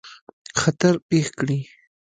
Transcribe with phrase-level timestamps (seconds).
[0.61, 1.59] خطر پېښ کړي.